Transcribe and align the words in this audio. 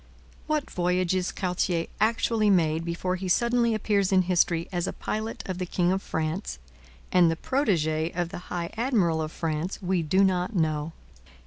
What 0.47 0.71
voyages 0.71 1.31
Cartier 1.31 1.85
actually 1.99 2.49
made 2.49 2.83
before 2.83 3.17
he 3.17 3.27
suddenly 3.27 3.75
appears 3.75 4.11
in 4.11 4.23
history 4.23 4.67
as 4.71 4.87
a 4.87 4.93
pilot 4.93 5.43
of 5.47 5.59
the 5.59 5.65
king 5.67 5.91
of 5.91 6.01
France 6.01 6.57
and 7.11 7.29
the 7.29 7.35
protege 7.35 8.09
of 8.15 8.29
the 8.29 8.39
high 8.49 8.71
admiral 8.75 9.21
of 9.21 9.31
France 9.31 9.79
we 9.79 10.01
do 10.01 10.23
not 10.23 10.55
know. 10.55 10.93